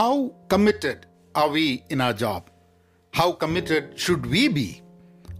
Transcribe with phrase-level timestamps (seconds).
[0.00, 2.50] how committed are we in our job?
[3.12, 4.80] How committed should we be?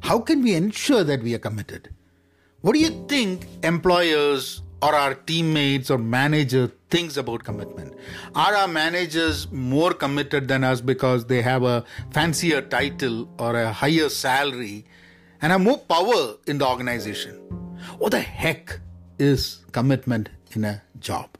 [0.00, 1.88] How can we ensure that we are committed?
[2.60, 7.94] What do you think employers or our teammates or manager thinks about commitment?
[8.34, 13.72] Are our managers more committed than us because they have a fancier title or a
[13.72, 14.84] higher salary
[15.40, 17.36] and have more power in the organization?
[17.96, 18.78] What the heck
[19.18, 21.30] is commitment in a job?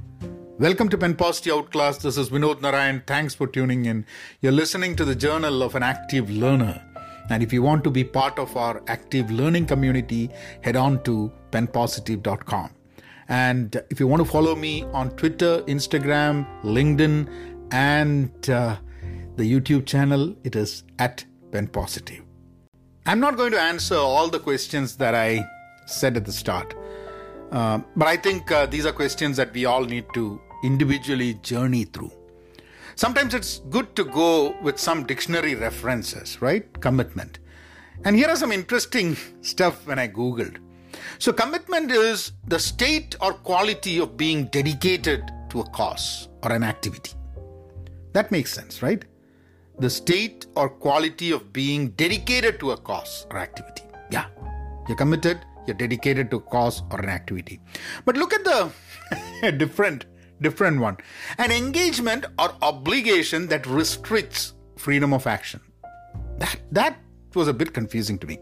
[0.60, 2.02] Welcome to Pen Positive Outclass.
[2.02, 3.02] This is Vinod Narayan.
[3.06, 4.04] Thanks for tuning in.
[4.42, 6.82] You're listening to the Journal of an Active Learner.
[7.30, 10.28] And if you want to be part of our active learning community,
[10.60, 12.72] head on to penpositive.com.
[13.30, 17.26] And if you want to follow me on Twitter, Instagram, LinkedIn,
[17.72, 18.76] and uh,
[19.36, 22.22] the YouTube channel, it is at penpositive.
[23.06, 25.42] I'm not going to answer all the questions that I
[25.86, 26.74] said at the start.
[27.50, 31.84] Uh, but I think uh, these are questions that we all need to individually journey
[31.84, 32.12] through.
[32.96, 36.80] Sometimes it's good to go with some dictionary references, right?
[36.80, 37.38] Commitment.
[38.04, 40.58] And here are some interesting stuff when I Googled.
[41.18, 46.62] So, commitment is the state or quality of being dedicated to a cause or an
[46.62, 47.12] activity.
[48.12, 49.04] That makes sense, right?
[49.78, 53.84] The state or quality of being dedicated to a cause or activity.
[54.10, 54.26] Yeah,
[54.88, 57.60] you're committed, you're dedicated to a cause or an activity.
[58.04, 60.06] But look at the different
[60.40, 60.96] different one.
[61.38, 65.60] An engagement or obligation that restricts freedom of action.
[66.38, 66.98] That, that
[67.34, 68.38] was a bit confusing to me.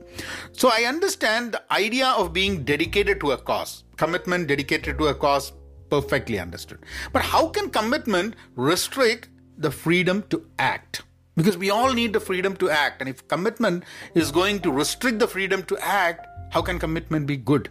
[0.52, 5.14] So I understand the idea of being dedicated to a cause, commitment dedicated to a
[5.14, 5.52] cause,
[5.91, 6.78] perfectly understood.
[7.12, 11.02] But how can commitment restrict the freedom to act?
[11.36, 13.00] Because we all need the freedom to act.
[13.00, 17.36] And if commitment is going to restrict the freedom to act, how can commitment be
[17.36, 17.70] good?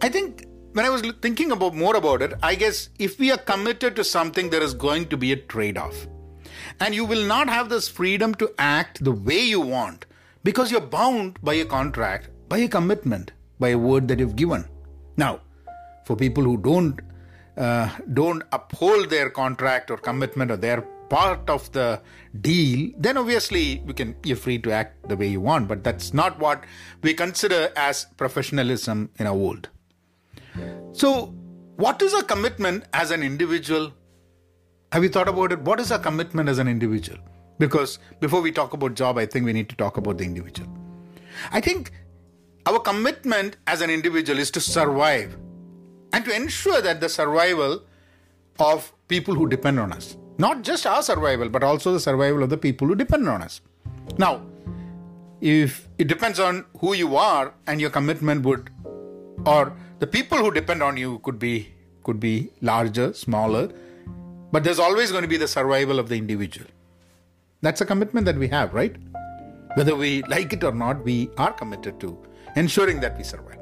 [0.00, 3.38] I think when I was thinking about more about it, I guess if we are
[3.38, 6.06] committed to something, there is going to be a trade off.
[6.80, 10.06] And you will not have this freedom to act the way you want
[10.44, 14.64] because you're bound by a contract, by a commitment, by a word that you've given.
[15.16, 15.40] Now,
[16.06, 17.00] for people who don't
[17.56, 20.80] uh, don't uphold their contract or commitment or their
[21.10, 22.00] part of the
[22.40, 25.68] deal, then obviously we can you're free to act the way you want.
[25.68, 26.64] But that's not what
[27.02, 29.68] we consider as professionalism in our world.
[30.92, 31.34] So,
[31.76, 33.92] what is a commitment as an individual?
[34.92, 35.60] Have you thought about it?
[35.60, 37.18] What is a commitment as an individual?
[37.58, 40.68] Because before we talk about job, I think we need to talk about the individual.
[41.50, 41.92] I think
[42.66, 45.36] our commitment as an individual is to survive
[46.12, 47.82] and to ensure that the survival
[48.58, 50.16] of people who depend on us.
[50.38, 53.60] Not just our survival, but also the survival of the people who depend on us.
[54.18, 54.42] Now,
[55.40, 58.70] if it depends on who you are and your commitment would,
[59.46, 61.72] or the people who depend on you could be
[62.04, 63.70] could be larger smaller
[64.50, 66.66] but there's always going to be the survival of the individual.
[67.62, 68.96] That's a commitment that we have right?
[69.74, 72.18] Whether we like it or not we are committed to
[72.56, 73.58] ensuring that we survive.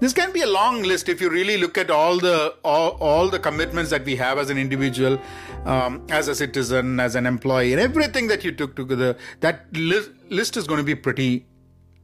[0.00, 3.28] This can be a long list if you really look at all the all, all
[3.28, 5.20] the commitments that we have as an individual
[5.64, 10.10] um, as a citizen as an employee and everything that you took together that list,
[10.30, 11.46] list is going to be pretty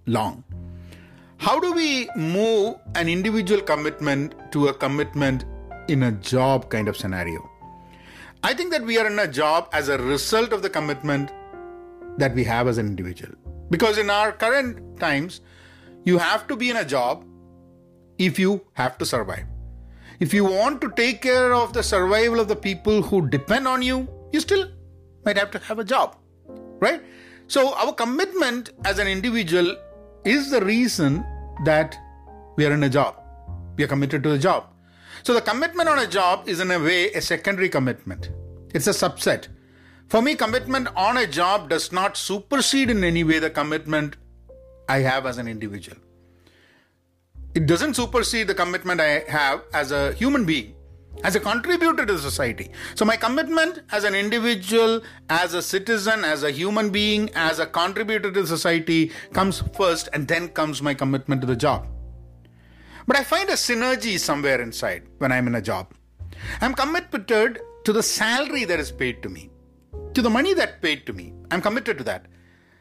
[0.06, 0.44] long
[1.42, 5.44] how do we move an individual commitment to a commitment
[5.88, 7.50] in a job kind of scenario?
[8.44, 11.32] I think that we are in a job as a result of the commitment
[12.16, 13.34] that we have as an individual.
[13.70, 15.40] Because in our current times,
[16.04, 17.24] you have to be in a job
[18.18, 19.46] if you have to survive.
[20.20, 23.82] If you want to take care of the survival of the people who depend on
[23.82, 24.68] you, you still
[25.24, 26.16] might have to have a job,
[26.78, 27.02] right?
[27.48, 29.76] So, our commitment as an individual
[30.24, 31.24] is the reason
[31.64, 31.98] that
[32.56, 33.16] we are in a job.
[33.76, 34.66] We are committed to the job.
[35.22, 38.30] So the commitment on a job is in a way a secondary commitment.
[38.74, 39.48] It's a subset.
[40.08, 44.16] For me, commitment on a job does not supersede in any way the commitment
[44.88, 45.98] I have as an individual.
[47.54, 50.74] It doesn't supersede the commitment I have as a human being,
[51.24, 52.70] as a contributor to society.
[52.94, 57.66] So, my commitment as an individual, as a citizen, as a human being, as a
[57.66, 61.86] contributor to society comes first, and then comes my commitment to the job.
[63.06, 65.92] But I find a synergy somewhere inside when I'm in a job.
[66.60, 69.50] I'm committed to the salary that is paid to me,
[70.14, 71.32] to the money that paid to me.
[71.50, 72.26] I'm committed to that.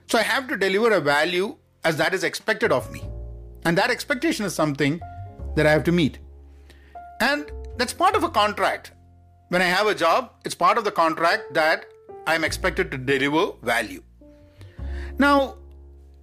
[0.07, 3.03] So I have to deliver a value as that is expected of me.
[3.65, 4.99] And that expectation is something
[5.55, 6.19] that I have to meet.
[7.19, 7.51] And
[7.81, 8.91] that's part of a contract.
[9.49, 11.85] When I have a job, it's part of the contract that
[12.27, 14.03] I'm expected to deliver value.
[15.17, 15.55] Now,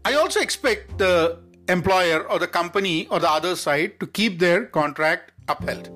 [0.04, 4.66] I also expect the employer or the company or the other side to keep their
[4.66, 5.90] contract upheld.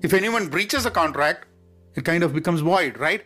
[0.00, 1.44] If anyone breaches a contract,
[1.94, 3.22] it kind of becomes void, right?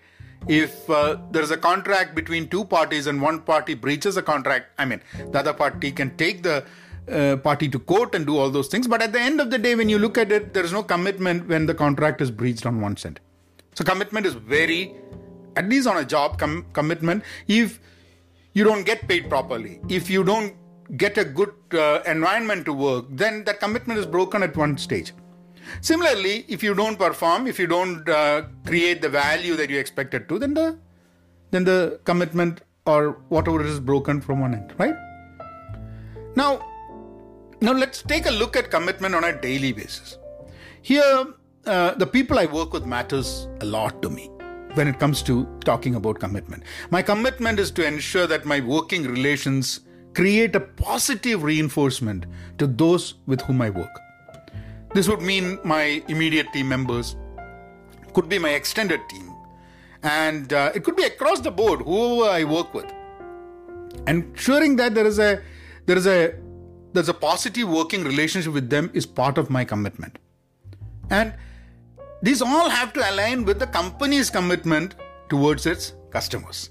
[0.48, 4.70] if uh, there is a contract between two parties and one party breaches a contract,
[4.78, 6.64] I mean, the other party can take the
[7.10, 8.86] uh, party to court and do all those things.
[8.86, 10.82] But at the end of the day, when you look at it, there is no
[10.82, 13.20] commitment when the contract is breached on one side.
[13.74, 14.94] So commitment is very,
[15.56, 17.24] at least on a job, com- commitment.
[17.48, 17.80] If
[18.52, 20.54] you don't get paid properly, if you don't
[20.96, 25.12] get a good uh, environment to work, then that commitment is broken at one stage.
[25.80, 30.28] Similarly, if you don't perform, if you don't uh, create the value that you expected
[30.28, 30.78] to, then the
[31.52, 34.94] then the commitment or whatever is broken from one end, right?
[36.36, 36.64] Now,
[37.60, 40.18] now let's take a look at commitment on a daily basis.
[40.82, 41.26] Here,
[41.66, 44.30] uh, the people I work with matters a lot to me
[44.74, 46.62] when it comes to talking about commitment.
[46.90, 49.80] My commitment is to ensure that my working relations
[50.14, 52.26] create a positive reinforcement
[52.58, 53.90] to those with whom I work.
[54.94, 57.16] This would mean my immediate team members,
[58.12, 59.32] could be my extended team,
[60.02, 62.90] and uh, it could be across the board, whoever I work with.
[64.06, 65.40] Ensuring that there is a
[65.86, 66.34] there is a
[66.92, 70.18] there's a positive working relationship with them is part of my commitment.
[71.10, 71.34] And
[72.22, 74.96] these all have to align with the company's commitment
[75.28, 76.70] towards its customers.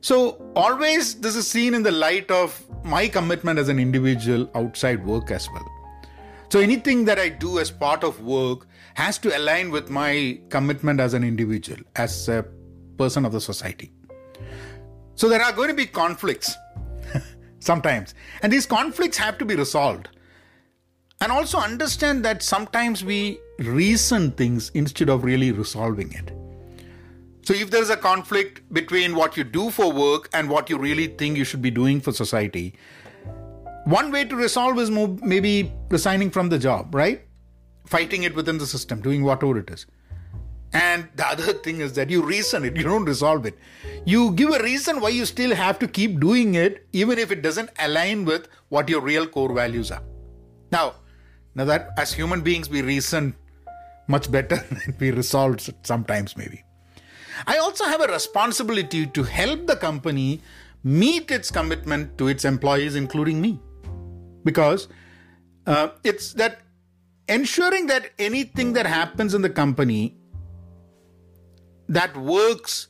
[0.00, 5.04] So, always this is seen in the light of my commitment as an individual outside
[5.04, 5.64] work as well.
[6.50, 11.00] So anything that I do as part of work has to align with my commitment
[11.00, 12.44] as an individual, as a
[12.96, 13.90] person of the society.
[15.16, 16.54] So there are going to be conflicts
[17.64, 20.08] sometimes, and these conflicts have to be resolved.
[21.20, 26.32] And also understand that sometimes we reason things instead of really resolving it.
[27.42, 30.78] So, if there is a conflict between what you do for work and what you
[30.78, 32.74] really think you should be doing for society,
[33.84, 37.22] one way to resolve is maybe resigning from the job, right?
[37.86, 39.86] Fighting it within the system, doing whatever it is.
[40.74, 43.56] And the other thing is that you reason it, you don't resolve it.
[44.04, 47.42] You give a reason why you still have to keep doing it, even if it
[47.42, 50.02] doesn't align with what your real core values are.
[50.72, 50.96] Now,
[51.54, 53.36] now that as human beings we reason
[54.08, 56.64] much better than we resolve sometimes, maybe.
[57.46, 60.40] I also have a responsibility to help the company
[60.82, 63.60] meet its commitment to its employees, including me
[64.44, 64.88] because
[65.66, 66.60] uh, it's that
[67.28, 70.16] ensuring that anything that happens in the company
[71.94, 72.88] that works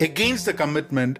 [0.00, 1.18] against the commitment,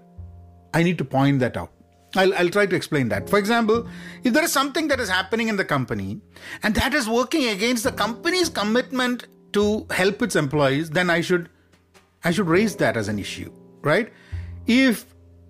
[0.75, 1.71] I need to point that out.
[2.15, 3.29] I'll, I'll try to explain that.
[3.29, 3.89] For example,
[4.23, 6.21] if there is something that is happening in the company
[6.63, 11.49] and that is working against the company's commitment to help its employees, then I should
[12.25, 13.51] I should raise that as an issue,
[13.83, 14.13] right?
[14.67, 15.07] If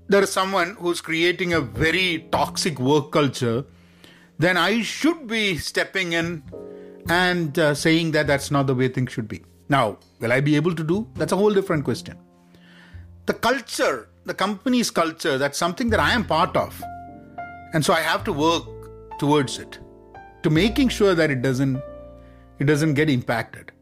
[0.08, 3.64] there is someone who's creating a very toxic work culture
[4.42, 6.42] then I should be stepping in
[7.08, 9.44] and uh, saying that that's not the way things should be.
[9.72, 11.08] Now, will I be able to do?
[11.14, 12.18] That's a whole different question.
[13.24, 16.82] The culture, the company's culture, that's something that I am part of.
[17.72, 19.78] And so I have to work towards it
[20.42, 21.80] to making sure that it doesn't
[22.58, 23.72] it doesn't get impacted.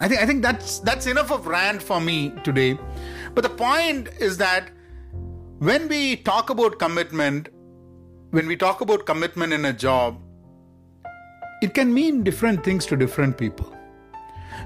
[0.00, 2.78] I think I think that's that's enough of rant for me today.
[3.34, 4.70] But the point is that
[5.70, 7.50] when we talk about commitment,
[8.30, 10.22] when we talk about commitment in a job,
[11.60, 13.74] it can mean different things to different people.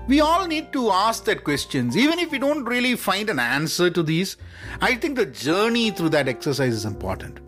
[0.09, 1.97] We all need to ask that questions.
[1.97, 4.37] Even if we don't really find an answer to these,
[4.81, 7.39] I think the journey through that exercise is important.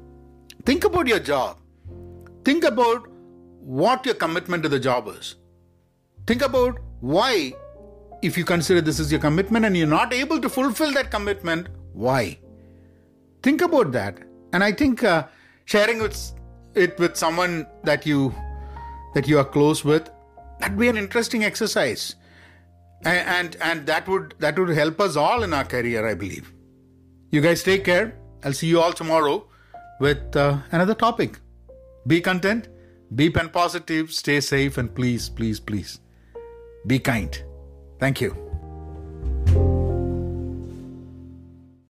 [0.64, 1.58] Think about your job.
[2.44, 3.08] Think about
[3.60, 5.34] what your commitment to the job is.
[6.26, 7.52] Think about why,
[8.22, 11.68] if you consider this is your commitment and you're not able to fulfill that commitment,
[11.92, 12.38] why?
[13.42, 14.18] Think about that.
[14.52, 15.26] And I think uh,
[15.64, 16.00] sharing
[16.74, 18.34] it with someone that you
[19.14, 20.10] that you are close with
[20.58, 22.16] that'd be an interesting exercise
[23.04, 26.52] and, and and that would that would help us all in our career i believe.
[27.30, 28.16] You guys take care.
[28.44, 29.46] I'll see you all tomorrow
[30.00, 31.38] with uh, another topic.
[32.06, 32.68] Be content.
[33.14, 34.12] Be pen positive.
[34.12, 36.00] Stay safe and please please please.
[36.86, 37.42] Be kind.
[37.98, 38.53] Thank you